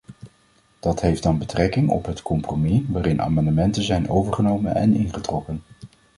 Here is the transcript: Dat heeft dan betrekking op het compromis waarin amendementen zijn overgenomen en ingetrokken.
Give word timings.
Dat 0.79 1.01
heeft 1.01 1.23
dan 1.23 1.37
betrekking 1.37 1.89
op 1.89 2.05
het 2.05 2.21
compromis 2.21 2.81
waarin 2.87 3.21
amendementen 3.21 3.83
zijn 3.83 4.09
overgenomen 4.09 4.75
en 4.75 4.93
ingetrokken. 4.93 5.61